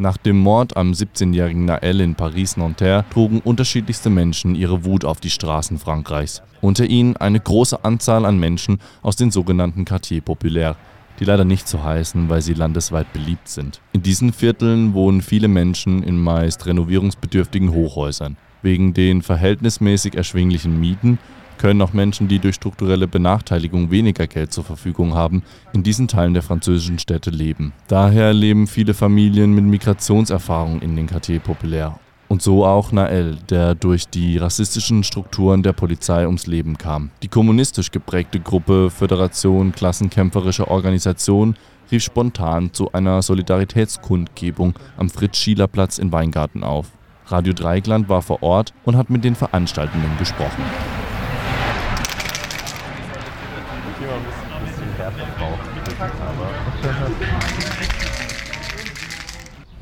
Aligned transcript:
Nach 0.00 0.16
dem 0.16 0.38
Mord 0.38 0.76
am 0.76 0.92
17-jährigen 0.92 1.64
Naël 1.64 2.00
in 2.00 2.14
Paris-Nanterre 2.14 3.04
trugen 3.10 3.40
unterschiedlichste 3.40 4.10
Menschen 4.10 4.54
ihre 4.54 4.84
Wut 4.84 5.04
auf 5.04 5.18
die 5.18 5.28
Straßen 5.28 5.76
Frankreichs. 5.80 6.40
Unter 6.60 6.84
ihnen 6.86 7.16
eine 7.16 7.40
große 7.40 7.84
Anzahl 7.84 8.24
an 8.24 8.38
Menschen 8.38 8.78
aus 9.02 9.16
den 9.16 9.32
sogenannten 9.32 9.84
Quartiers 9.84 10.22
Populaires, 10.22 10.76
die 11.18 11.24
leider 11.24 11.44
nicht 11.44 11.66
so 11.66 11.82
heißen, 11.82 12.28
weil 12.28 12.42
sie 12.42 12.54
landesweit 12.54 13.12
beliebt 13.12 13.48
sind. 13.48 13.80
In 13.92 14.02
diesen 14.02 14.32
Vierteln 14.32 14.94
wohnen 14.94 15.20
viele 15.20 15.48
Menschen 15.48 16.04
in 16.04 16.22
meist 16.22 16.64
renovierungsbedürftigen 16.66 17.72
Hochhäusern. 17.72 18.36
Wegen 18.62 18.94
den 18.94 19.22
verhältnismäßig 19.22 20.14
erschwinglichen 20.14 20.78
Mieten 20.78 21.18
können 21.58 21.82
auch 21.82 21.92
Menschen, 21.92 22.28
die 22.28 22.38
durch 22.38 22.54
strukturelle 22.54 23.06
Benachteiligung 23.06 23.90
weniger 23.90 24.26
Geld 24.26 24.52
zur 24.52 24.64
Verfügung 24.64 25.14
haben, 25.14 25.42
in 25.72 25.82
diesen 25.82 26.08
Teilen 26.08 26.34
der 26.34 26.42
französischen 26.42 26.98
Städte 26.98 27.30
leben. 27.30 27.72
Daher 27.88 28.32
leben 28.32 28.66
viele 28.66 28.94
Familien 28.94 29.52
mit 29.52 29.64
Migrationserfahrung 29.64 30.80
in 30.80 30.96
den 30.96 31.06
Quartier 31.06 31.40
Populaire. 31.40 31.98
Und 32.28 32.42
so 32.42 32.66
auch 32.66 32.92
Nael, 32.92 33.38
der 33.48 33.74
durch 33.74 34.06
die 34.08 34.36
rassistischen 34.36 35.02
Strukturen 35.02 35.62
der 35.62 35.72
Polizei 35.72 36.26
ums 36.26 36.46
Leben 36.46 36.76
kam. 36.76 37.10
Die 37.22 37.28
kommunistisch 37.28 37.90
geprägte 37.90 38.38
Gruppe 38.38 38.90
Föderation 38.90 39.72
Klassenkämpferischer 39.72 40.70
Organisation 40.70 41.56
rief 41.90 42.02
spontan 42.02 42.74
zu 42.74 42.92
einer 42.92 43.22
Solidaritätskundgebung 43.22 44.74
am 44.98 45.08
Fritz-Schieler-Platz 45.08 45.98
in 45.98 46.12
Weingarten 46.12 46.64
auf. 46.64 46.88
Radio 47.26 47.54
Dreigland 47.54 48.10
war 48.10 48.20
vor 48.20 48.42
Ort 48.42 48.74
und 48.84 48.96
hat 48.96 49.08
mit 49.08 49.24
den 49.24 49.34
Veranstaltenden 49.34 50.10
gesprochen. 50.18 50.62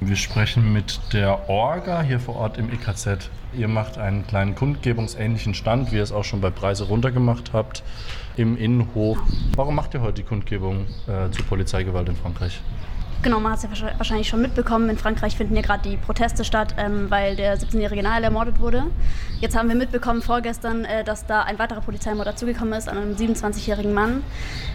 Wir 0.06 0.14
sprechen 0.14 0.72
mit 0.72 1.00
der 1.12 1.50
Orga 1.50 2.00
hier 2.00 2.20
vor 2.20 2.36
Ort 2.36 2.58
im 2.58 2.70
EKZ. 2.72 3.28
Ihr 3.58 3.66
macht 3.66 3.98
einen 3.98 4.24
kleinen 4.24 4.54
kundgebungsähnlichen 4.54 5.52
Stand, 5.52 5.90
wie 5.90 5.96
ihr 5.96 6.02
es 6.04 6.12
auch 6.12 6.22
schon 6.22 6.40
bei 6.40 6.50
Preise 6.50 6.84
runtergemacht 6.84 7.52
habt, 7.52 7.82
im 8.36 8.56
Innenhof. 8.56 9.18
Warum 9.56 9.74
macht 9.74 9.94
ihr 9.94 10.02
heute 10.02 10.22
die 10.22 10.22
Kundgebung 10.22 10.86
äh, 11.08 11.28
zu 11.32 11.42
Polizeigewalt 11.42 12.08
in 12.08 12.14
Frankreich? 12.14 12.60
Genau, 13.22 13.40
man 13.40 13.52
hat 13.52 13.64
es 13.64 13.80
ja 13.80 13.88
wahrscheinlich 13.96 14.28
schon 14.28 14.40
mitbekommen. 14.40 14.88
In 14.88 14.98
Frankreich 14.98 15.36
finden 15.36 15.56
ja 15.56 15.62
gerade 15.62 15.88
die 15.88 15.96
Proteste 15.96 16.44
statt, 16.44 16.74
ähm, 16.78 17.10
weil 17.10 17.34
der 17.34 17.58
17-jährige 17.58 18.02
Nael 18.02 18.22
ermordet 18.22 18.60
wurde. 18.60 18.84
Jetzt 19.40 19.56
haben 19.56 19.68
wir 19.68 19.74
mitbekommen 19.74 20.22
vorgestern, 20.22 20.84
äh, 20.84 21.02
dass 21.02 21.26
da 21.26 21.42
ein 21.42 21.58
weiterer 21.58 21.80
Polizeimord 21.80 22.26
dazugekommen 22.26 22.74
ist 22.74 22.88
an 22.88 22.98
einem 22.98 23.16
27-jährigen 23.16 23.92
Mann. 23.92 24.22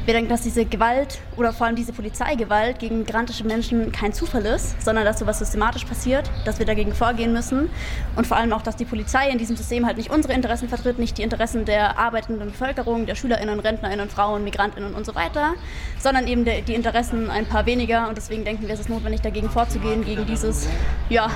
Wir 0.06 0.14
denken, 0.14 0.30
dass 0.30 0.42
diese 0.42 0.66
Gewalt 0.66 1.20
oder 1.38 1.54
vor 1.54 1.68
allem 1.68 1.76
diese 1.76 1.94
Polizeigewalt 1.94 2.80
gegen 2.80 3.00
migrantische 3.00 3.46
Menschen 3.46 3.92
kein 3.92 4.14
Zufall 4.14 4.46
ist, 4.46 4.82
sondern 4.82 5.06
dass 5.06 5.20
sowas 5.20 5.40
systematisch 5.40 5.86
passiert, 5.86 6.30
dass 6.44 6.60
wir 6.60 6.66
dagegen 6.66 6.94
vorgehen 6.94 7.34
müssen 7.34 7.70
und 8.16 8.28
vor 8.28 8.38
allem 8.38 8.52
auch, 8.54 8.62
dass 8.62 8.76
die 8.76 8.86
Polizei 8.86 9.30
in 9.30 9.38
diesem 9.38 9.56
System 9.56 9.86
halt 9.86 9.98
nicht 9.98 10.10
unsere 10.10 10.34
Interessen 10.34 10.68
vertritt, 10.68 11.00
nicht 11.00 11.18
die 11.18 11.24
Interessen 11.24 11.66
der 11.66 11.98
arbeitenden 11.98 12.50
Bevölkerung, 12.50 13.06
der 13.06 13.16
SchülerInnen, 13.16 13.60
RentnerInnen, 13.60 14.10
Frauen, 14.10 14.44
MigrantInnen 14.44 14.94
und 14.94 15.06
so 15.06 15.16
weiter, 15.16 15.54
sondern 16.00 16.28
eben 16.28 16.44
die 16.44 16.74
Interessen 16.74 17.30
ein 17.30 17.46
paar 17.46 17.66
weniger 17.66 18.10
und 18.10 18.18
deswegen 18.32 18.46
denken 18.46 18.66
wir, 18.66 18.74
es 18.74 18.80
ist 18.80 18.90
notwendig, 18.90 19.20
dagegen 19.20 19.50
vorzugehen, 19.50 20.06
gegen 20.06 20.26
dieses, 20.26 20.66
ja, 21.10 21.30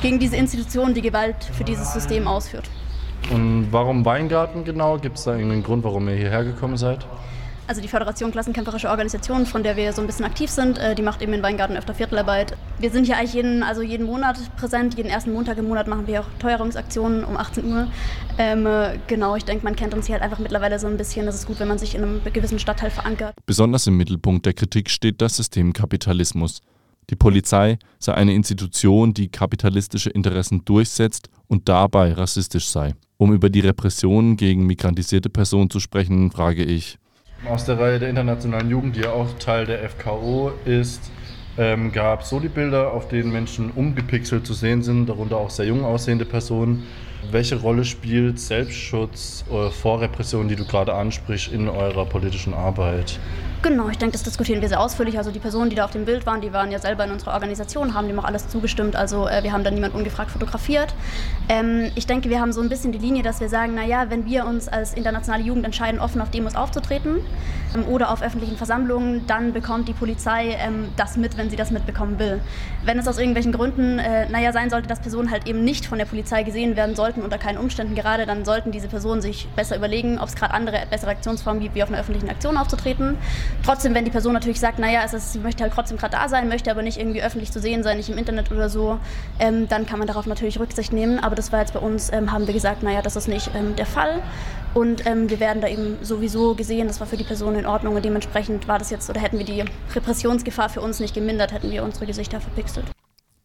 gegen 0.00 0.20
diese 0.20 0.36
Institution, 0.36 0.94
die 0.94 1.02
Gewalt 1.02 1.42
für 1.42 1.64
dieses 1.64 1.92
System 1.92 2.28
ausführt. 2.28 2.70
Und 3.32 3.68
warum 3.72 4.04
Weingarten 4.04 4.64
genau? 4.64 4.96
Gibt 4.98 5.18
es 5.18 5.24
da 5.24 5.32
irgendeinen 5.32 5.64
Grund, 5.64 5.82
warum 5.82 6.08
ihr 6.08 6.14
hierher 6.14 6.44
gekommen 6.44 6.76
seid? 6.76 7.04
Also 7.70 7.80
die 7.80 7.86
Föderation 7.86 8.32
Klassenkämpferische 8.32 8.90
Organisation, 8.90 9.46
von 9.46 9.62
der 9.62 9.76
wir 9.76 9.92
so 9.92 10.00
ein 10.00 10.08
bisschen 10.08 10.24
aktiv 10.24 10.50
sind, 10.50 10.76
äh, 10.76 10.96
die 10.96 11.02
macht 11.02 11.22
eben 11.22 11.32
in 11.34 11.40
Weingarten 11.44 11.76
öfter 11.76 11.94
Viertelarbeit. 11.94 12.56
Wir 12.80 12.90
sind 12.90 13.04
hier 13.04 13.16
eigentlich 13.16 13.34
jeden, 13.34 13.62
also 13.62 13.80
jeden 13.80 14.06
Monat 14.06 14.38
präsent. 14.56 14.96
Jeden 14.96 15.08
ersten 15.08 15.32
Montag 15.32 15.56
im 15.56 15.68
Monat 15.68 15.86
machen 15.86 16.08
wir 16.08 16.22
auch 16.22 16.26
Teuerungsaktionen 16.40 17.22
um 17.22 17.36
18 17.36 17.64
Uhr. 17.64 17.86
Ähm, 18.38 18.66
äh, 18.66 18.98
genau, 19.06 19.36
ich 19.36 19.44
denke, 19.44 19.62
man 19.62 19.76
kennt 19.76 19.94
uns 19.94 20.06
hier 20.06 20.14
halt 20.14 20.24
einfach 20.24 20.40
mittlerweile 20.40 20.80
so 20.80 20.88
ein 20.88 20.96
bisschen. 20.96 21.26
Das 21.26 21.36
ist 21.36 21.46
gut, 21.46 21.60
wenn 21.60 21.68
man 21.68 21.78
sich 21.78 21.94
in 21.94 22.02
einem 22.02 22.20
gewissen 22.32 22.58
Stadtteil 22.58 22.90
verankert. 22.90 23.36
Besonders 23.46 23.86
im 23.86 23.96
Mittelpunkt 23.96 24.46
der 24.46 24.54
Kritik 24.54 24.90
steht 24.90 25.22
das 25.22 25.36
System 25.36 25.72
Kapitalismus. 25.72 26.62
Die 27.08 27.14
Polizei 27.14 27.78
sei 28.00 28.14
eine 28.14 28.34
Institution, 28.34 29.14
die 29.14 29.28
kapitalistische 29.28 30.10
Interessen 30.10 30.64
durchsetzt 30.64 31.28
und 31.46 31.68
dabei 31.68 32.14
rassistisch 32.14 32.66
sei. 32.66 32.96
Um 33.16 33.32
über 33.32 33.48
die 33.48 33.60
Repressionen 33.60 34.36
gegen 34.36 34.66
migrantisierte 34.66 35.30
Personen 35.30 35.70
zu 35.70 35.78
sprechen, 35.78 36.32
frage 36.32 36.64
ich, 36.64 36.98
aus 37.48 37.64
der 37.64 37.78
Reihe 37.78 37.98
der 37.98 38.10
internationalen 38.10 38.70
Jugend, 38.70 38.96
die 38.96 39.00
ja 39.00 39.12
auch 39.12 39.38
Teil 39.38 39.66
der 39.66 39.88
FKO 39.88 40.52
ist, 40.64 41.10
ähm, 41.58 41.92
gab 41.92 42.22
es 42.22 42.30
so 42.30 42.40
die 42.40 42.48
Bilder, 42.48 42.92
auf 42.92 43.08
denen 43.08 43.32
Menschen 43.32 43.70
umgepixelt 43.70 44.46
zu 44.46 44.54
sehen 44.54 44.82
sind, 44.82 45.08
darunter 45.08 45.36
auch 45.36 45.50
sehr 45.50 45.66
jung 45.66 45.84
aussehende 45.84 46.24
Personen. 46.24 46.86
Welche 47.30 47.56
Rolle 47.56 47.84
spielt 47.84 48.38
Selbstschutz 48.40 49.44
äh, 49.50 49.70
vor 49.70 50.00
Repression, 50.00 50.48
die 50.48 50.56
du 50.56 50.64
gerade 50.64 50.94
ansprichst, 50.94 51.52
in 51.52 51.68
eurer 51.68 52.06
politischen 52.06 52.54
Arbeit? 52.54 53.18
Genau, 53.62 53.90
ich 53.90 53.98
denke, 53.98 54.14
das 54.14 54.22
diskutieren 54.22 54.62
wir 54.62 54.68
sehr 54.68 54.80
ausführlich. 54.80 55.18
Also 55.18 55.30
die 55.30 55.38
Personen, 55.38 55.68
die 55.68 55.76
da 55.76 55.84
auf 55.84 55.90
dem 55.90 56.06
Bild 56.06 56.24
waren, 56.24 56.40
die 56.40 56.50
waren 56.50 56.72
ja 56.72 56.78
selber 56.78 57.04
in 57.04 57.10
unserer 57.10 57.34
Organisation, 57.34 57.92
haben 57.92 58.08
dem 58.08 58.18
auch 58.18 58.24
alles 58.24 58.48
zugestimmt. 58.48 58.96
Also 58.96 59.28
äh, 59.28 59.42
wir 59.42 59.52
haben 59.52 59.64
da 59.64 59.70
niemand 59.70 59.94
ungefragt 59.94 60.30
fotografiert. 60.30 60.94
Ähm, 61.50 61.90
ich 61.94 62.06
denke, 62.06 62.30
wir 62.30 62.40
haben 62.40 62.54
so 62.54 62.62
ein 62.62 62.70
bisschen 62.70 62.90
die 62.90 62.98
Linie, 62.98 63.22
dass 63.22 63.38
wir 63.38 63.50
sagen, 63.50 63.74
naja, 63.74 64.06
wenn 64.08 64.24
wir 64.24 64.46
uns 64.46 64.66
als 64.66 64.94
internationale 64.94 65.42
Jugend 65.42 65.66
entscheiden, 65.66 66.00
offen 66.00 66.22
auf 66.22 66.30
Demos 66.30 66.54
aufzutreten 66.54 67.16
ähm, 67.74 67.84
oder 67.86 68.10
auf 68.10 68.22
öffentlichen 68.22 68.56
Versammlungen, 68.56 69.26
dann 69.26 69.52
bekommt 69.52 69.88
die 69.88 69.92
Polizei 69.92 70.56
ähm, 70.58 70.88
das 70.96 71.18
mit, 71.18 71.36
wenn 71.36 71.50
sie 71.50 71.56
das 71.56 71.70
mitbekommen 71.70 72.18
will. 72.18 72.40
Wenn 72.86 72.98
es 72.98 73.06
aus 73.06 73.18
irgendwelchen 73.18 73.52
Gründen, 73.52 73.98
äh, 73.98 74.26
naja, 74.30 74.52
sein 74.52 74.70
sollte, 74.70 74.88
dass 74.88 75.00
Personen 75.00 75.30
halt 75.30 75.46
eben 75.46 75.64
nicht 75.64 75.84
von 75.84 75.98
der 75.98 76.06
Polizei 76.06 76.44
gesehen 76.44 76.76
werden 76.76 76.96
sollten, 76.96 77.20
unter 77.20 77.36
keinen 77.36 77.58
Umständen 77.58 77.94
gerade, 77.94 78.24
dann 78.24 78.46
sollten 78.46 78.72
diese 78.72 78.88
Personen 78.88 79.20
sich 79.20 79.48
besser 79.54 79.76
überlegen, 79.76 80.18
ob 80.18 80.28
es 80.28 80.34
gerade 80.34 80.54
andere, 80.54 80.80
bessere 80.88 81.10
Aktionsformen 81.10 81.62
gibt, 81.62 81.74
wie 81.74 81.82
auf 81.82 81.90
einer 81.90 82.00
öffentlichen 82.00 82.30
Aktion 82.30 82.56
aufzutreten. 82.56 83.18
Trotzdem, 83.64 83.94
wenn 83.94 84.04
die 84.04 84.10
Person 84.10 84.32
natürlich 84.32 84.60
sagt, 84.60 84.78
naja, 84.78 85.02
es 85.04 85.12
ist, 85.12 85.32
sie 85.32 85.38
möchte 85.38 85.62
halt 85.62 85.72
trotzdem 85.72 85.98
gerade 85.98 86.16
da 86.16 86.28
sein, 86.28 86.48
möchte 86.48 86.70
aber 86.70 86.82
nicht 86.82 86.98
irgendwie 86.98 87.22
öffentlich 87.22 87.52
zu 87.52 87.60
sehen 87.60 87.82
sein, 87.82 87.96
nicht 87.96 88.08
im 88.08 88.18
Internet 88.18 88.50
oder 88.50 88.68
so, 88.68 88.98
ähm, 89.38 89.68
dann 89.68 89.86
kann 89.86 89.98
man 89.98 90.08
darauf 90.08 90.26
natürlich 90.26 90.58
Rücksicht 90.58 90.92
nehmen. 90.92 91.18
Aber 91.18 91.34
das 91.34 91.52
war 91.52 91.60
jetzt 91.60 91.74
bei 91.74 91.80
uns, 91.80 92.12
ähm, 92.12 92.32
haben 92.32 92.46
wir 92.46 92.54
gesagt, 92.54 92.82
naja, 92.82 93.02
das 93.02 93.16
ist 93.16 93.28
nicht 93.28 93.50
ähm, 93.54 93.76
der 93.76 93.86
Fall. 93.86 94.22
Und 94.72 95.04
ähm, 95.06 95.28
wir 95.28 95.40
werden 95.40 95.60
da 95.60 95.68
eben 95.68 95.98
sowieso 96.02 96.54
gesehen, 96.54 96.86
das 96.86 97.00
war 97.00 97.06
für 97.06 97.16
die 97.16 97.24
Person 97.24 97.56
in 97.56 97.66
Ordnung 97.66 97.96
und 97.96 98.04
dementsprechend 98.04 98.68
war 98.68 98.78
das 98.78 98.90
jetzt, 98.90 99.10
oder 99.10 99.20
hätten 99.20 99.38
wir 99.38 99.44
die 99.44 99.64
Repressionsgefahr 99.94 100.68
für 100.68 100.80
uns 100.80 101.00
nicht 101.00 101.14
gemindert, 101.14 101.52
hätten 101.52 101.70
wir 101.70 101.82
unsere 101.82 102.06
Gesichter 102.06 102.40
verpixelt. 102.40 102.86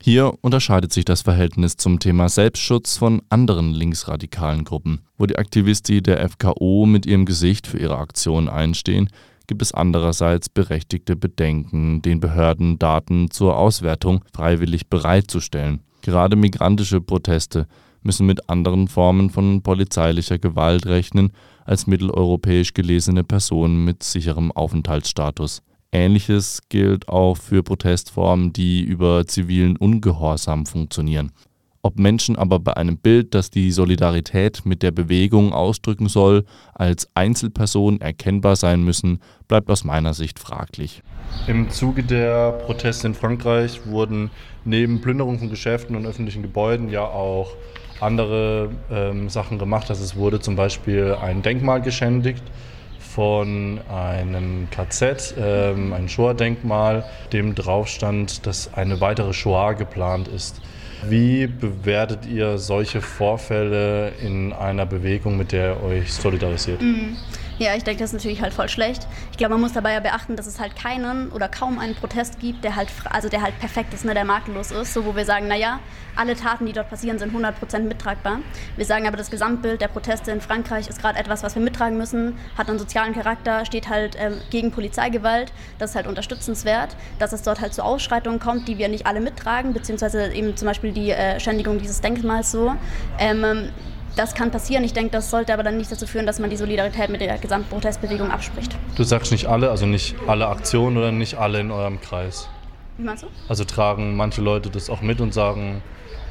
Hier 0.02 0.34
unterscheidet 0.42 0.94
sich 0.94 1.04
das 1.04 1.24
Verhältnis 1.24 1.78
zum 1.78 2.00
Thema 2.00 2.30
Selbstschutz 2.30 2.98
von 2.98 3.24
anderen 3.30 3.72
linksradikalen 3.72 4.64
Gruppen. 4.64 5.02
Wo 5.18 5.26
die 5.26 5.38
Aktivisti 5.38 6.04
der 6.04 6.30
FKO 6.30 6.86
mit 6.86 7.08
ihrem 7.08 7.26
Gesicht 7.26 7.66
für 7.66 7.80
ihre 7.80 7.98
Aktionen 7.98 8.48
einstehen, 8.48 9.10
gibt 9.48 9.62
es 9.62 9.74
andererseits 9.74 10.50
berechtigte 10.50 11.16
Bedenken, 11.16 12.02
den 12.02 12.20
Behörden 12.20 12.80
Daten 12.80 13.32
zur 13.32 13.58
Auswertung 13.58 14.24
freiwillig 14.34 14.88
bereitzustellen. 14.88 15.82
Gerade 16.02 16.36
migrantische 16.36 17.02
Proteste 17.02 17.68
müssen 18.04 18.28
mit 18.28 18.50
anderen 18.50 18.88
Formen 18.88 19.30
von 19.30 19.62
polizeilicher 19.62 20.38
Gewalt 20.38 20.86
rechnen 20.86 21.32
als 21.66 21.88
mitteleuropäisch 21.88 22.74
gelesene 22.74 23.24
Personen 23.24 23.84
mit 23.84 24.04
sicherem 24.04 24.52
Aufenthaltsstatus. 24.52 25.64
Ähnliches 25.92 26.62
gilt 26.70 27.10
auch 27.10 27.38
für 27.38 27.64
Protestformen, 27.64 28.54
die 28.54 28.82
über 28.84 29.26
zivilen 29.26 29.78
Ungehorsam 29.78 30.66
funktionieren. 30.66 31.32
Ob 31.85 32.00
Menschen 32.00 32.35
aber 32.35 32.57
bei 32.57 32.75
einem 32.75 32.97
Bild, 32.97 33.35
das 33.35 33.51
die 33.51 33.72
Solidarität 33.72 34.66
mit 34.66 34.81
der 34.81 34.90
Bewegung 34.90 35.53
ausdrücken 35.53 36.09
soll, 36.09 36.44
als 36.73 37.07
Einzelperson 37.13 38.01
erkennbar 38.01 38.56
sein 38.56 38.81
müssen, 38.81 39.19
bleibt 39.47 39.69
aus 39.69 39.84
meiner 39.84 40.16
Sicht 40.16 40.40
fraglich. 40.40 41.03
Im 41.46 41.69
Zuge 41.69 42.01
der 42.01 42.53
Proteste 42.53 43.06
in 43.06 43.13
Frankreich 43.13 43.85
wurden 43.85 44.31
neben 44.63 45.00
Plünderung 45.00 45.38
von 45.38 45.51
Geschäften 45.51 45.96
und 45.96 46.08
öffentlichen 46.08 46.41
Gebäuden 46.41 46.90
ja 46.90 47.03
auch 47.03 47.52
andere 47.99 48.72
ähm, 48.90 49.29
Sachen 49.29 49.59
gemacht. 49.59 49.91
Also 49.91 50.03
es 50.03 50.16
wurde 50.16 50.40
zum 50.40 50.55
Beispiel 50.55 51.16
ein 51.22 51.43
Denkmal 51.43 51.84
geschändigt 51.84 52.43
von 52.97 53.79
einem 53.93 54.72
KZ, 54.72 55.35
ähm, 55.38 55.93
ein 55.93 56.09
Shoah-Denkmal, 56.09 57.05
dem 57.31 57.53
drauf 57.53 57.90
stand, 57.90 58.47
dass 58.47 58.73
eine 58.73 59.02
weitere 59.02 59.34
Shoah 59.34 59.76
geplant 59.76 60.28
ist. 60.28 60.61
Wie 61.08 61.47
bewertet 61.47 62.26
ihr 62.26 62.58
solche 62.58 63.02
Vorfälle 63.02 64.14
in 64.22 64.53
einer 64.53 64.86
Bewegung, 64.86 65.38
mit 65.38 65.52
der 65.52 65.76
ihr 65.78 65.84
euch 65.84 66.14
solidarisiert? 66.14 66.82
Mhm. 66.82 67.18
Ja, 67.57 67.73
ich 67.73 67.85
denke, 67.85 68.03
das 68.03 68.09
ist 68.09 68.13
natürlich 68.16 68.41
halt 68.41 68.53
voll 68.53 68.67
schlecht. 68.67 69.07
Ich 69.31 69.37
glaube, 69.37 69.53
man 69.53 69.61
muss 69.61 69.72
dabei 69.72 69.93
ja 69.93 70.02
beachten, 70.02 70.35
dass 70.35 70.46
es 70.46 70.59
halt 70.59 70.75
keinen 70.75 71.31
oder 71.31 71.47
kaum 71.47 71.79
einen 71.79 71.96
Protest 71.96 72.40
gibt, 72.41 72.66
der 72.66 72.75
halt, 72.75 72.90
also 73.09 73.29
der 73.29 73.41
halt 73.41 73.57
perfekt 73.59 73.93
ist, 73.93 74.03
ne, 74.03 74.13
der 74.13 74.25
makellos 74.25 74.72
ist, 74.72 74.93
so 74.93 75.05
wo 75.05 75.16
wir 75.16 75.23
sagen, 75.23 75.47
naja, 75.47 75.79
alle 76.17 76.35
Taten, 76.35 76.66
die 76.66 76.73
dort 76.73 76.90
passieren, 76.90 77.17
sind 77.17 77.34
100% 77.34 77.79
mittragbar. 77.79 78.40
Wir 78.75 78.85
sagen 78.85 79.07
aber, 79.07 79.16
das 79.16 79.31
Gesamtbild 79.31 79.79
der 79.79 79.87
Proteste 79.87 80.31
in 80.31 80.41
Frankreich 80.41 80.90
ist 80.90 80.99
gerade 80.99 81.17
etwas, 81.17 81.43
was 81.43 81.55
wir 81.55 81.61
mittragen 81.61 81.97
müssen, 81.97 82.37
hat 82.57 82.67
einen 82.67 82.78
sozialen 82.78 83.13
Charakter, 83.13 83.66
steht 83.66 83.87
halt 83.87 84.17
ähm, 84.19 84.34
gegen 84.49 84.72
Polizeigewalt, 84.72 85.53
das 85.79 85.91
ist 85.91 85.96
halt 85.96 86.07
unterstützenswert, 86.07 86.97
dass 87.19 87.31
es 87.31 87.41
dort 87.41 87.61
halt 87.61 87.73
zu 87.73 87.85
Ausschreitungen 87.85 88.41
kommt, 88.41 88.67
die 88.67 88.78
wir 88.78 88.90
nicht 88.90 89.05
alle 89.05 89.22
mittragen, 89.22 89.72
beziehungsweise 89.72 90.34
eben 90.34 90.57
zum 90.57 90.67
Beispiel 90.67 90.91
die 90.91 91.11
äh, 91.11 91.40
Schändigung 91.40 91.79
dieses 91.79 92.02
Denkmals 92.02 92.52
so. 92.52 92.75
Ähm, 93.17 93.69
das 94.16 94.34
kann 94.34 94.52
passieren. 94.52 94.84
Ich 94.84 94.94
denke, 94.94 95.12
das 95.12 95.29
sollte 95.29 95.53
aber 95.53 95.64
dann 95.64 95.78
nicht 95.78 95.91
dazu 95.91 96.08
führen, 96.08 96.26
dass 96.26 96.40
man 96.40 96.50
die 96.50 96.58
Solidarität 96.58 97.09
mit 97.09 97.22
der 97.22 97.38
gesamten 97.38 97.70
Protestbewegung 97.70 98.32
abspricht. 98.32 98.76
Du 98.96 99.03
sagst 99.03 99.32
nicht 99.32 99.47
alle, 99.47 99.70
also 99.70 99.85
nicht 99.85 100.16
alle 100.28 100.47
Aktionen 100.47 100.97
oder 100.97 101.12
nicht 101.12 101.35
alle 101.35 101.59
in 101.59 101.72
eurem 101.72 102.00
Kreis? 102.02 102.47
Wie 102.97 103.03
meinst 103.03 103.23
du? 103.23 103.28
Also 103.50 103.66
tragen 103.66 104.16
manche 104.16 104.41
Leute 104.41 104.70
das 104.70 104.90
auch 104.90 105.02
mit 105.02 105.20
und 105.20 105.34
sagen, 105.34 105.82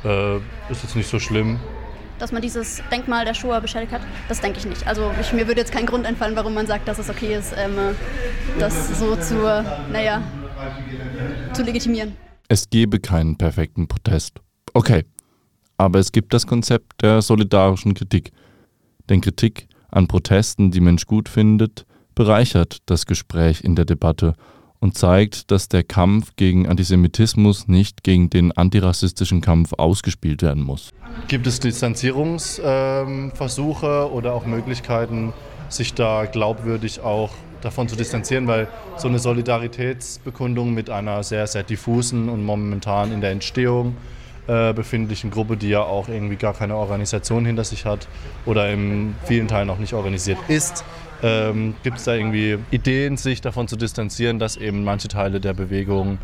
äh, 0.05 0.37
ist 0.71 0.83
jetzt 0.83 0.97
nicht 0.97 1.09
so 1.09 1.19
schlimm? 1.19 1.61
Dass 2.19 2.33
man 2.33 2.41
dieses 2.41 2.83
Denkmal 2.91 3.25
der 3.25 3.35
Shoah 3.35 3.61
beschädigt 3.61 3.93
hat, 3.93 4.01
das 4.29 4.41
denke 4.41 4.59
ich 4.59 4.67
nicht. 4.67 4.87
Also 4.87 5.11
ich, 5.21 5.33
mir 5.33 5.47
würde 5.47 5.61
jetzt 5.61 5.73
kein 5.73 5.85
Grund 5.85 6.07
einfallen, 6.07 6.37
warum 6.37 6.55
man 6.55 6.67
sagt, 6.67 6.89
dass 6.89 6.99
es 6.99 7.11
okay 7.11 7.35
ist, 7.35 7.55
ähm, 7.57 7.97
das 8.59 8.99
so 8.99 9.17
zu, 9.17 9.35
naja, 9.93 10.23
zu 11.53 11.63
legitimieren. 11.63 12.17
Es 12.49 12.71
gebe 12.71 13.01
keinen 13.01 13.37
perfekten 13.37 13.89
Protest. 13.89 14.41
Okay, 14.75 15.05
aber 15.77 15.99
es 15.99 16.13
gibt 16.13 16.35
das 16.35 16.47
Konzept 16.47 17.03
der 17.03 17.23
solidarischen 17.23 17.95
Kritik. 17.95 18.33
Denn 19.09 19.21
Kritik 19.21 19.69
an 19.91 20.09
Protesten, 20.09 20.71
die 20.71 20.81
Mensch 20.81 21.07
gut 21.07 21.29
findet, 21.29 21.87
bereichert 22.15 22.79
das 22.87 23.07
Gespräch 23.07 23.63
in 23.63 23.77
der 23.77 23.85
Debatte 23.85 24.35
und 24.81 24.99
zeigt, 24.99 25.51
dass 25.51 25.69
der 25.69 25.83
Kampf 25.83 26.37
gegen 26.37 26.69
Antisemitismus 26.69 27.69
nicht 27.69 28.03
gegen 28.03 28.29
den 28.29 28.53
antirassistischen 28.53 29.41
Kampf 29.41 29.73
ausgespielt 29.73 30.43
werden 30.43 30.63
muss. 30.63 30.91
Gibt 31.29 31.47
es 31.47 31.61
Distanzierungsversuche 31.61 34.07
ähm, 34.07 34.13
oder 34.13 34.35
auch 34.35 34.45
Möglichkeiten, 34.47 35.33
sich 35.71 35.95
da 35.95 36.27
glaubwürdig 36.27 37.01
auch 37.01 37.31
davon 37.63 37.89
zu 37.89 37.97
distanzieren, 37.97 38.47
weil 38.47 38.69
so 38.99 39.09
eine 39.09 39.19
Solidaritätsbekundung 39.19 40.75
mit 40.75 40.91
einer 40.91 41.23
sehr, 41.23 41.47
sehr 41.47 41.63
diffusen 41.63 42.29
und 42.29 42.45
momentan 42.45 43.11
in 43.11 43.23
der 43.23 43.31
Entstehung 43.31 43.97
äh, 44.47 44.73
befindlichen 44.73 45.31
Gruppe, 45.31 45.57
die 45.57 45.69
ja 45.69 45.83
auch 45.83 46.09
irgendwie 46.09 46.37
gar 46.37 46.55
keine 46.55 46.77
Organisation 46.77 47.45
hinter 47.47 47.65
sich 47.65 47.87
hat 47.87 48.09
oder 48.45 48.71
in 48.71 49.15
vielen 49.25 49.49
Teilen 49.49 49.71
auch 49.71 49.79
nicht 49.79 49.95
organisiert 49.95 50.39
ist. 50.49 50.85
Ähm, 51.23 51.75
Gibt 51.83 51.99
es 51.99 52.05
da 52.05 52.15
irgendwie 52.15 52.59
Ideen, 52.71 53.17
sich 53.17 53.41
davon 53.41 53.69
zu 53.69 53.77
distanzieren, 53.77 54.39
dass 54.39 54.57
eben 54.57 54.85
manche 54.85 55.09
Teile 55.09 55.41
der 55.41 55.55
Bewegung 55.55 56.19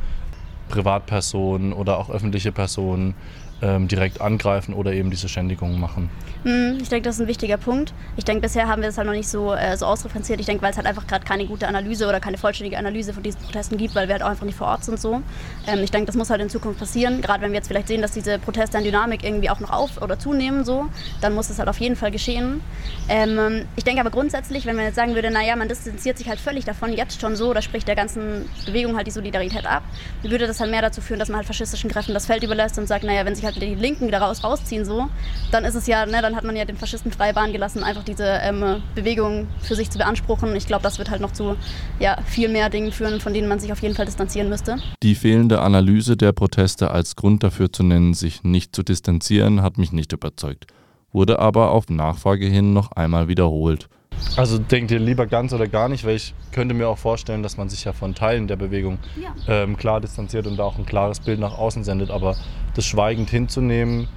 Privatpersonen 0.68 1.72
oder 1.72 1.98
auch 1.98 2.10
öffentliche 2.10 2.52
Personen 2.52 3.14
ähm, 3.62 3.88
direkt 3.88 4.20
angreifen 4.20 4.74
oder 4.74 4.92
eben 4.92 5.10
diese 5.10 5.28
Schändigungen 5.28 5.80
machen. 5.80 6.10
Hm, 6.44 6.78
ich 6.80 6.88
denke, 6.88 7.04
das 7.04 7.16
ist 7.16 7.20
ein 7.20 7.28
wichtiger 7.28 7.58
Punkt. 7.58 7.92
Ich 8.16 8.24
denke, 8.24 8.40
bisher 8.40 8.66
haben 8.66 8.80
wir 8.80 8.88
es 8.88 8.96
halt 8.96 9.06
noch 9.06 9.14
nicht 9.14 9.28
so, 9.28 9.52
äh, 9.52 9.76
so 9.76 9.84
ausreferenziert. 9.84 10.40
Ich 10.40 10.46
denke, 10.46 10.62
weil 10.62 10.70
es 10.70 10.78
halt 10.78 10.86
einfach 10.86 11.06
gerade 11.06 11.24
keine 11.24 11.44
gute 11.46 11.68
Analyse 11.68 12.08
oder 12.08 12.18
keine 12.18 12.38
vollständige 12.38 12.78
Analyse 12.78 13.12
von 13.12 13.22
diesen 13.22 13.40
Protesten 13.42 13.76
gibt, 13.76 13.94
weil 13.94 14.08
wir 14.08 14.14
halt 14.14 14.22
auch 14.22 14.30
einfach 14.30 14.46
nicht 14.46 14.56
vor 14.56 14.68
Ort 14.68 14.84
sind 14.84 14.98
so. 14.98 15.22
Ähm, 15.66 15.80
ich 15.82 15.90
denke, 15.90 16.06
das 16.06 16.16
muss 16.16 16.30
halt 16.30 16.40
in 16.40 16.48
Zukunft 16.48 16.80
passieren. 16.80 17.20
Gerade 17.20 17.42
wenn 17.42 17.50
wir 17.50 17.56
jetzt 17.56 17.68
vielleicht 17.68 17.88
sehen, 17.88 18.00
dass 18.00 18.12
diese 18.12 18.38
Proteste 18.38 18.78
an 18.78 18.84
Dynamik 18.84 19.22
irgendwie 19.22 19.50
auch 19.50 19.60
noch 19.60 19.70
auf- 19.70 20.00
oder 20.00 20.18
zunehmen 20.18 20.64
so, 20.64 20.86
dann 21.20 21.34
muss 21.34 21.48
das 21.48 21.58
halt 21.58 21.68
auf 21.68 21.78
jeden 21.78 21.96
Fall 21.96 22.10
geschehen. 22.10 22.62
Ähm, 23.08 23.66
ich 23.76 23.84
denke 23.84 24.00
aber 24.00 24.10
grundsätzlich, 24.10 24.64
wenn 24.64 24.76
man 24.76 24.86
jetzt 24.86 24.96
sagen 24.96 25.14
würde, 25.14 25.30
naja, 25.30 25.56
man 25.56 25.68
distanziert 25.68 26.16
sich 26.16 26.28
halt 26.28 26.40
völlig 26.40 26.64
davon 26.64 26.92
jetzt 26.94 27.20
schon 27.20 27.36
so 27.36 27.50
oder 27.50 27.60
spricht 27.60 27.86
der 27.86 27.96
ganzen 27.96 28.46
Bewegung 28.64 28.96
halt 28.96 29.06
die 29.06 29.10
Solidarität 29.10 29.66
ab, 29.66 29.82
würde 30.22 30.46
das 30.46 30.60
halt 30.60 30.70
mehr 30.70 30.82
dazu 30.82 31.02
führen, 31.02 31.18
dass 31.18 31.28
man 31.28 31.38
halt 31.38 31.46
faschistischen 31.46 31.90
Kräften 31.90 32.14
das 32.14 32.26
Feld 32.26 32.42
überlässt 32.42 32.78
und 32.78 32.86
sagt, 32.86 33.04
naja, 33.04 33.26
wenn 33.26 33.34
sich 33.34 33.44
halt 33.44 33.49
die 33.52 33.74
Linken 33.74 34.06
wieder 34.06 34.18
raus, 34.18 34.44
rausziehen 34.44 34.84
so, 34.84 35.08
dann 35.50 35.64
ist 35.64 35.74
es 35.74 35.86
ja, 35.86 36.06
ne, 36.06 36.22
dann 36.22 36.36
hat 36.36 36.44
man 36.44 36.56
ja 36.56 36.64
den 36.64 36.76
Faschisten 36.76 37.12
freie 37.12 37.34
Bahn 37.34 37.52
gelassen, 37.52 37.82
einfach 37.82 38.04
diese 38.04 38.24
ähm, 38.24 38.82
Bewegung 38.94 39.48
für 39.62 39.74
sich 39.74 39.90
zu 39.90 39.98
beanspruchen. 39.98 40.54
Ich 40.56 40.66
glaube, 40.66 40.82
das 40.82 40.98
wird 40.98 41.10
halt 41.10 41.20
noch 41.20 41.32
zu 41.32 41.56
ja, 41.98 42.18
viel 42.26 42.48
mehr 42.48 42.70
Dingen 42.70 42.92
führen, 42.92 43.20
von 43.20 43.34
denen 43.34 43.48
man 43.48 43.58
sich 43.58 43.72
auf 43.72 43.82
jeden 43.82 43.94
Fall 43.94 44.06
distanzieren 44.06 44.48
müsste. 44.48 44.76
Die 45.02 45.14
fehlende 45.14 45.60
Analyse 45.60 46.16
der 46.16 46.32
Proteste 46.32 46.90
als 46.90 47.16
Grund 47.16 47.42
dafür 47.42 47.72
zu 47.72 47.82
nennen, 47.82 48.14
sich 48.14 48.42
nicht 48.44 48.74
zu 48.74 48.82
distanzieren, 48.82 49.62
hat 49.62 49.78
mich 49.78 49.92
nicht 49.92 50.12
überzeugt, 50.12 50.66
wurde 51.12 51.38
aber 51.38 51.70
auf 51.70 51.88
Nachfrage 51.88 52.46
hin 52.46 52.72
noch 52.72 52.92
einmal 52.92 53.28
wiederholt. 53.28 53.88
Also 54.36 54.58
denkt 54.58 54.90
ihr 54.90 54.98
lieber 54.98 55.26
ganz 55.26 55.52
oder 55.52 55.66
gar 55.66 55.88
nicht, 55.88 56.04
weil 56.04 56.16
ich 56.16 56.34
könnte 56.52 56.74
mir 56.74 56.88
auch 56.88 56.98
vorstellen, 56.98 57.42
dass 57.42 57.56
man 57.56 57.68
sich 57.68 57.84
ja 57.84 57.92
von 57.92 58.14
Teilen 58.14 58.46
der 58.48 58.56
Bewegung 58.56 58.98
ja. 59.20 59.34
ähm, 59.48 59.76
klar 59.76 60.00
distanziert 60.00 60.46
und 60.46 60.56
da 60.56 60.64
auch 60.64 60.78
ein 60.78 60.86
klares 60.86 61.20
Bild 61.20 61.40
nach 61.40 61.58
außen 61.58 61.84
sendet. 61.84 62.10
Aber 62.10 62.36
das 62.74 62.86
schweigend 62.86 63.30
hinzunehmen, 63.30 64.08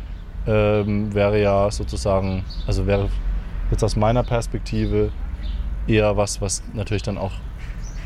ähm, 0.46 1.14
wäre 1.14 1.42
ja 1.42 1.72
sozusagen, 1.72 2.44
also 2.68 2.86
wäre 2.86 3.10
jetzt 3.72 3.84
aus 3.84 3.96
meiner 3.96 4.24
Perspektive 4.24 5.12
eher 5.88 6.16
was, 6.18 6.42
was 6.42 6.64
natürlich 6.74 7.04
dann 7.04 7.18
auch 7.18 7.34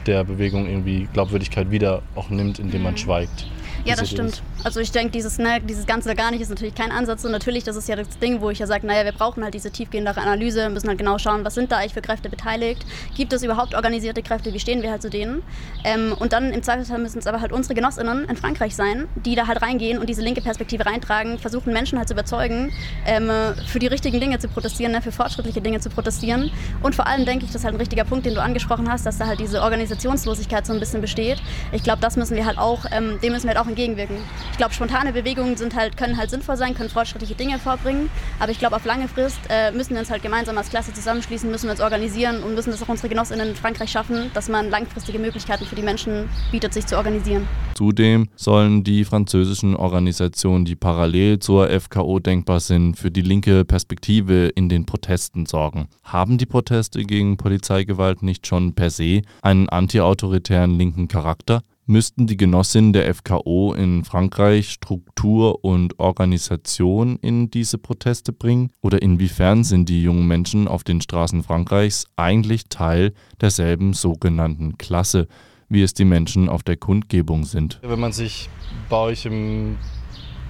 der 0.06 0.24
Bewegung 0.24 0.68
irgendwie 0.68 1.08
Glaubwürdigkeit 1.14 1.70
wieder 1.70 2.02
auch 2.16 2.30
nimmt, 2.30 2.60
indem 2.60 2.84
man 2.84 2.94
mhm. 2.94 2.98
schweigt. 2.98 3.48
Ja, 3.88 3.96
das 3.96 4.10
stimmt. 4.10 4.42
Also 4.64 4.82
ich 4.82 4.92
denke, 4.92 5.12
dieses, 5.12 5.38
ne, 5.38 5.62
dieses 5.62 5.86
Ganze 5.86 6.14
gar 6.14 6.32
nicht 6.32 6.42
ist 6.42 6.50
natürlich 6.50 6.76
kein 6.76 6.92
Ansatz. 6.92 7.24
Und 7.24 7.32
natürlich, 7.32 7.64
das 7.64 7.78
ist 7.78 7.88
ja 7.88 7.96
das 7.96 8.10
Ding, 8.20 8.42
wo 8.42 8.50
ich 8.50 8.60
ja 8.60 8.68
sage, 8.68 8.86
naja, 8.86 9.06
wir 9.06 9.14
brauchen 9.14 9.44
halt 9.44 9.54
diese 9.54 9.72
tiefgehendere 9.72 10.20
Analyse, 10.20 10.64
wir 10.64 10.70
müssen 10.70 10.90
halt 10.90 10.98
genau 10.98 11.18
schauen, 11.18 11.46
was 11.46 11.56
sind 11.56 11.72
da 11.72 11.78
eigentlich 11.78 11.94
für 11.94 12.02
Kräfte 12.02 12.30
beteiligt, 12.30 12.86
gibt 13.16 13.32
es 13.32 13.44
überhaupt 13.44 13.76
organisierte 13.76 14.22
Kräfte, 14.22 14.54
wie 14.54 14.60
stehen 14.60 14.82
wir 14.82 14.92
halt 14.92 15.02
zu 15.02 15.10
denen. 15.10 15.42
Ähm, 15.86 16.14
und 16.20 16.34
dann 16.34 16.52
im 16.52 16.64
Zweifelsfall 16.64 17.00
müssen 17.00 17.20
es 17.20 17.28
aber 17.28 17.40
halt 17.40 17.54
unsere 17.54 17.76
Genossinnen 17.76 18.26
in 18.26 18.36
Frankreich 18.36 18.76
sein, 18.76 19.08
die 19.16 19.36
da 19.36 19.48
halt 19.48 19.62
reingehen 19.62 20.00
und 20.00 20.10
diese 20.10 20.22
linke 20.22 20.42
Perspektive 20.42 20.86
reintragen, 20.86 21.40
versuchen 21.40 21.72
Menschen 21.72 21.98
halt 21.98 22.10
zu 22.10 22.14
überzeugen, 22.14 22.74
ähm, 23.06 23.32
für 23.68 23.80
die 23.80 23.88
richtigen 23.88 24.20
Dinge 24.20 24.40
zu 24.40 24.50
protestieren, 24.50 24.92
ne, 24.92 25.02
für 25.02 25.14
fortschrittliche 25.14 25.62
Dinge 25.62 25.80
zu 25.80 25.90
protestieren. 25.90 26.52
Und 26.84 26.94
vor 26.94 27.08
allem 27.08 27.26
denke 27.26 27.46
ich, 27.46 27.52
das 27.52 27.62
ist 27.62 27.64
halt 27.64 27.76
ein 27.76 27.80
richtiger 27.80 28.04
Punkt, 28.04 28.26
den 28.26 28.36
du 28.36 28.42
angesprochen 28.42 28.92
hast, 28.92 29.06
dass 29.06 29.18
da 29.18 29.28
halt 29.28 29.40
diese 29.40 29.62
Organisationslosigkeit 29.62 30.66
so 30.66 30.74
ein 30.74 30.80
bisschen 30.80 31.00
besteht. 31.00 31.42
Ich 31.72 31.84
glaube, 31.84 32.02
das 32.02 32.18
müssen 32.18 32.36
wir 32.36 32.46
halt 32.46 32.58
auch, 32.58 32.86
ähm, 32.92 33.20
dem 33.22 33.32
müssen 33.32 33.48
wir 33.48 33.56
halt 33.56 33.60
auch 33.60 33.68
entgegenwirken. 33.78 34.18
Ich 34.52 34.58
glaube, 34.58 34.74
spontane 34.74 35.14
Bewegungen 35.14 35.56
sind 35.56 35.76
halt, 35.76 35.98
können 35.98 36.18
halt 36.18 36.32
sinnvoll 36.32 36.58
sein, 36.58 36.74
können 36.74 36.90
fortschrittliche 36.90 37.36
Dinge 37.36 37.60
vorbringen. 37.60 38.10
Aber 38.40 38.52
ich 38.52 38.58
glaube, 38.58 38.76
auf 38.76 38.86
lange 38.86 39.08
Frist 39.08 39.40
äh, 39.50 39.72
müssen 39.72 39.92
wir 39.92 40.00
uns 40.00 40.10
halt 40.10 40.24
gemeinsam 40.24 40.58
als 40.58 40.70
Klasse 40.70 40.94
zusammenschließen, 40.94 41.50
müssen 41.50 41.68
wir 41.68 41.72
uns 41.72 41.82
organisieren 41.82 42.42
und 42.42 42.56
müssen 42.56 42.72
das 42.72 42.82
auch 42.82 42.90
unsere 42.90 43.10
Genossinnen 43.10 43.50
in 43.50 43.56
Frankreich 43.56 43.92
schaffen, 43.92 44.32
dass 44.34 44.50
man 44.50 44.70
langfristige 44.72 45.20
Möglichkeiten 45.20 45.66
für 45.66 45.76
die 45.76 45.84
Menschen 45.84 46.28
bietet, 46.52 46.74
sich 46.74 46.88
zu 46.88 46.98
organisieren. 46.98 47.48
Zudem 47.76 48.30
sollen 48.36 48.84
die 48.84 49.06
französischen 49.06 49.76
Organisationen, 49.76 50.66
die 50.66 50.76
parallel 50.76 51.38
zur 51.38 51.70
FKO 51.70 52.20
denkbar 52.20 52.60
sind, 52.60 52.96
für 52.96 53.12
die 53.12 53.22
linke 53.22 53.64
Perspektive 53.64 54.48
in 54.48 54.70
den 54.70 54.88
Protesten 54.88 55.46
sorgen. 55.46 55.88
Haben 56.04 56.40
die 56.40 56.48
Proteste 56.48 57.04
gegen 57.04 57.38
Polizeigewalt 57.38 58.24
nicht 58.24 58.48
schon 58.48 58.74
per 58.74 58.90
se 58.90 59.22
einen 59.44 59.70
antiautoritären 59.70 60.78
linken 60.78 61.08
Charakter? 61.08 61.62
Müssten 61.88 62.28
die 62.28 62.38
Genossinnen 62.38 62.94
der 62.94 63.14
FKO 63.14 63.74
in 63.74 64.04
Frankreich 64.04 64.70
Struktur 64.70 65.64
und 65.64 66.00
Organisation 66.00 67.18
in 67.18 67.50
diese 67.50 67.78
Proteste 67.78 68.34
bringen? 68.34 68.72
Oder 68.82 69.02
inwiefern 69.02 69.64
sind 69.64 69.90
die 69.90 70.04
jungen 70.04 70.28
Menschen 70.28 70.68
auf 70.68 70.84
den 70.84 71.02
Straßen 71.02 71.44
Frankreichs 71.44 72.06
eigentlich 72.16 72.68
Teil 72.70 73.14
derselben 73.42 73.94
sogenannten 73.94 74.78
Klasse, 74.78 75.28
wie 75.70 75.82
es 75.82 75.94
die 75.94 76.06
Menschen 76.06 76.50
auf 76.50 76.62
der 76.62 76.78
Kundgebung 76.78 77.46
sind? 77.46 77.80
Wenn 77.82 78.00
man 78.00 78.12
sich 78.12 78.50
bei 78.90 78.98
euch 78.98 79.26
im 79.26 79.78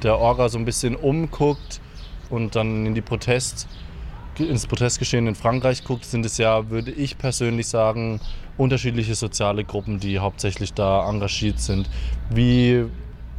der 0.04 0.20
Orga 0.20 0.50
so 0.50 0.58
ein 0.58 0.66
bisschen 0.66 0.96
umguckt 0.96 1.82
und 2.30 2.56
dann 2.56 2.86
in 2.86 2.96
die 2.96 3.02
Protest, 3.02 3.68
ins 4.40 4.68
Protestgeschehen 4.68 5.28
in 5.28 5.36
Frankreich 5.36 5.84
guckt, 5.84 6.06
sind 6.06 6.26
es 6.26 6.38
ja, 6.38 6.70
würde 6.70 6.92
ich 6.92 7.18
persönlich 7.18 7.68
sagen, 7.68 8.20
unterschiedliche 8.58 9.16
soziale 9.16 9.64
Gruppen, 9.64 10.00
die 10.00 10.20
hauptsächlich 10.20 10.74
da 10.74 11.08
engagiert 11.08 11.60
sind. 11.60 11.90
Wie 12.30 12.86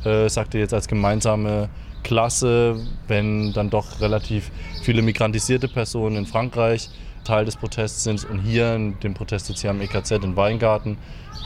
äh, 0.05 0.29
sagt 0.29 0.55
ihr 0.55 0.61
jetzt 0.61 0.75
als 0.75 0.89
gemeinsame 0.89 1.69
Klasse, 2.03 2.81
wenn 3.07 3.53
dann 3.53 3.71
doch 3.71 4.01
relativ 4.01 4.51
viele 4.83 5.03
migrantisierte 5.03 5.69
Personen 5.69 6.17
in 6.17 6.27
Frankreich 6.27 6.89
Teil 7.25 7.45
des 7.45 7.57
Protests 7.57 8.05
sind 8.05 8.25
und 8.25 8.41
hier 8.41 8.75
in 8.75 8.99
dem 9.01 9.15
Protest 9.15 9.49
jetzt 9.49 9.61
hier 9.61 9.71
am 9.71 9.81
EKZ 9.81 10.13
in 10.13 10.37
Weingarten 10.37 10.99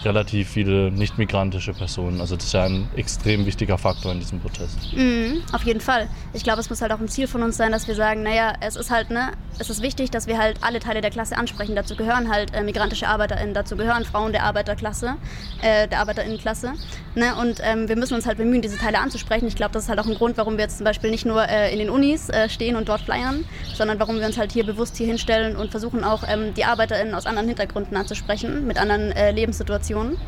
relativ 0.04 0.48
viele 0.48 0.90
nicht-migrantische 0.90 1.72
Personen. 1.72 2.20
Also 2.20 2.36
das 2.36 2.46
ist 2.46 2.52
ja 2.52 2.64
ein 2.64 2.88
extrem 2.96 3.46
wichtiger 3.46 3.78
Faktor 3.78 4.12
in 4.12 4.18
diesem 4.18 4.40
Protest. 4.40 4.92
Mhm, 4.94 5.42
auf 5.52 5.62
jeden 5.62 5.80
Fall. 5.80 6.08
Ich 6.32 6.42
glaube, 6.42 6.60
es 6.60 6.70
muss 6.70 6.82
halt 6.82 6.92
auch 6.92 7.00
ein 7.00 7.08
Ziel 7.08 7.26
von 7.26 7.42
uns 7.42 7.56
sein, 7.56 7.72
dass 7.72 7.86
wir 7.88 7.94
sagen, 7.94 8.22
naja, 8.22 8.54
es 8.60 8.76
ist 8.76 8.90
halt, 8.90 9.10
ne, 9.10 9.32
es 9.58 9.70
ist 9.70 9.82
wichtig, 9.82 10.10
dass 10.10 10.26
wir 10.26 10.38
halt 10.38 10.58
alle 10.62 10.80
Teile 10.80 11.00
der 11.00 11.10
Klasse 11.10 11.36
ansprechen. 11.36 11.76
Dazu 11.76 11.94
gehören 11.94 12.30
halt 12.30 12.54
äh, 12.54 12.62
migrantische 12.62 13.06
ArbeiterInnen, 13.06 13.54
dazu 13.54 13.76
gehören 13.76 14.04
Frauen 14.04 14.32
der 14.32 14.44
Arbeiterklasse, 14.44 15.16
äh, 15.62 15.86
der 15.88 16.00
ArbeiterInnenklasse. 16.00 16.72
Ne? 17.14 17.34
Und 17.40 17.60
ähm, 17.62 17.88
wir 17.88 17.96
müssen 17.96 18.14
uns 18.14 18.26
halt 18.26 18.38
bemühen, 18.38 18.62
diese 18.62 18.78
Teile 18.78 18.98
anzusprechen. 18.98 19.46
Ich 19.46 19.56
glaube, 19.56 19.72
das 19.72 19.84
ist 19.84 19.88
halt 19.88 20.00
auch 20.00 20.06
ein 20.06 20.14
Grund, 20.14 20.36
warum 20.36 20.56
wir 20.56 20.64
jetzt 20.64 20.78
zum 20.78 20.84
Beispiel 20.84 21.10
nicht 21.10 21.26
nur 21.26 21.46
äh, 21.48 21.72
in 21.72 21.78
den 21.78 21.90
Unis 21.90 22.28
äh, 22.28 22.48
stehen 22.48 22.76
und 22.76 22.88
dort 22.88 23.02
flyern, 23.02 23.44
sondern 23.74 24.00
warum 24.00 24.18
wir 24.18 24.26
uns 24.26 24.38
halt 24.38 24.52
hier 24.52 24.64
bewusst 24.64 24.96
hier 24.96 25.06
hinstellen 25.06 25.56
und 25.62 25.70
versuchen 25.70 26.04
auch 26.04 26.24
ähm, 26.28 26.52
die 26.54 26.64
ArbeiterInnen 26.64 27.14
aus 27.14 27.24
anderen 27.24 27.48
Hintergründen 27.48 27.96
anzusprechen, 27.96 28.66
mit 28.66 28.78
anderen 28.78 29.12
äh, 29.12 29.30
Lebenssituationen. 29.30 30.18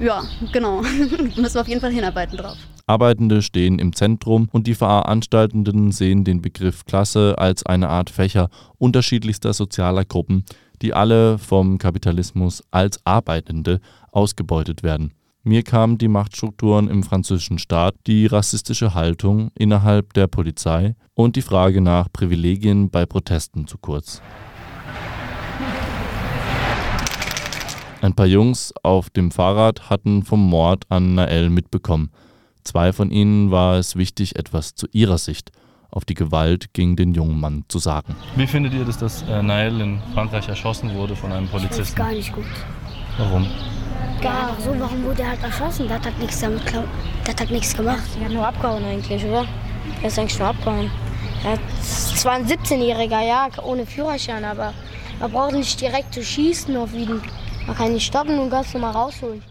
Ja, 0.00 0.22
genau. 0.52 0.82
Müssen 1.36 1.54
wir 1.54 1.60
auf 1.60 1.68
jeden 1.68 1.80
Fall 1.80 1.92
hinarbeiten 1.92 2.36
drauf. 2.36 2.56
Arbeitende 2.86 3.42
stehen 3.42 3.78
im 3.78 3.94
Zentrum 3.94 4.48
und 4.52 4.66
die 4.66 4.74
Veranstaltenden 4.74 5.92
sehen 5.92 6.24
den 6.24 6.40
Begriff 6.40 6.84
Klasse 6.84 7.36
als 7.36 7.64
eine 7.66 7.88
Art 7.88 8.10
Fächer 8.10 8.48
unterschiedlichster 8.78 9.52
sozialer 9.52 10.04
Gruppen, 10.04 10.44
die 10.80 10.94
alle 10.94 11.38
vom 11.38 11.78
Kapitalismus 11.78 12.62
als 12.70 12.98
Arbeitende 13.04 13.80
ausgebeutet 14.10 14.82
werden. 14.82 15.12
Mir 15.44 15.62
kamen 15.62 15.98
die 15.98 16.08
Machtstrukturen 16.08 16.88
im 16.88 17.02
französischen 17.02 17.58
Staat, 17.58 17.94
die 18.06 18.26
rassistische 18.26 18.94
Haltung 18.94 19.50
innerhalb 19.54 20.12
der 20.14 20.26
Polizei 20.26 20.94
und 21.14 21.36
die 21.36 21.42
Frage 21.42 21.80
nach 21.80 22.12
Privilegien 22.12 22.90
bei 22.90 23.06
Protesten 23.06 23.66
zu 23.66 23.78
kurz. 23.78 24.20
Ein 28.00 28.14
paar 28.14 28.26
Jungs 28.26 28.72
auf 28.84 29.10
dem 29.10 29.32
Fahrrad 29.32 29.90
hatten 29.90 30.22
vom 30.22 30.48
Mord 30.48 30.84
an 30.88 31.16
Nael 31.16 31.50
mitbekommen. 31.50 32.10
Zwei 32.62 32.92
von 32.92 33.10
ihnen 33.10 33.50
war 33.50 33.76
es 33.76 33.96
wichtig, 33.96 34.36
etwas 34.36 34.76
zu 34.76 34.86
ihrer 34.92 35.18
Sicht 35.18 35.50
auf 35.90 36.04
die 36.04 36.14
Gewalt 36.14 36.72
gegen 36.74 36.94
den 36.94 37.14
jungen 37.14 37.40
Mann 37.40 37.64
zu 37.66 37.78
sagen. 37.80 38.14
Wie 38.36 38.46
findet 38.46 38.74
ihr 38.74 38.84
das, 38.84 38.98
dass 38.98 39.22
äh, 39.22 39.42
Nael 39.42 39.80
in 39.80 40.00
Frankreich 40.14 40.48
erschossen 40.48 40.94
wurde 40.94 41.16
von 41.16 41.32
einem 41.32 41.48
Polizisten? 41.48 41.78
Das 41.78 41.88
ist 41.88 41.96
gar 41.96 42.12
nicht 42.12 42.32
gut. 42.32 42.44
Warum? 43.16 43.46
Gar 44.20 44.56
so, 44.60 44.78
warum 44.78 45.02
wurde 45.04 45.22
er 45.22 45.30
halt 45.30 45.42
erschossen? 45.42 45.88
Der 45.88 45.96
hat 45.96 46.18
nichts 46.20 46.40
damit 46.40 46.62
der 46.72 47.34
hat 47.34 47.50
nichts 47.50 47.76
gemacht. 47.76 48.08
Er 48.20 48.26
hat 48.26 48.32
nur 48.32 48.46
abgehauen 48.46 48.84
eigentlich, 48.84 49.24
oder? 49.24 49.44
Er 50.02 50.08
ist 50.08 50.18
eigentlich 50.18 50.38
nur 50.38 50.48
abgehauen. 50.48 50.90
Er 51.44 51.52
hat 51.52 51.60
zwar 52.14 52.34
ein 52.34 52.46
17-Jähriger, 52.46 53.26
ja, 53.26 53.48
ohne 53.62 53.86
Führerschein, 53.86 54.44
aber 54.44 54.72
man 55.18 55.32
braucht 55.32 55.54
nicht 55.54 55.80
direkt 55.80 56.14
zu 56.14 56.22
schießen 56.22 56.76
auf 56.76 56.94
ihn. 56.94 57.20
Man 57.68 57.76
kann 57.76 57.92
ihn 57.92 58.00
stoppen 58.00 58.38
und 58.38 58.48
ganz 58.48 58.72
normal 58.72 58.92
rausholen. 58.92 59.42